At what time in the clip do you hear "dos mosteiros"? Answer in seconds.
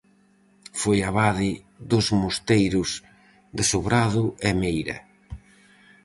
1.89-2.89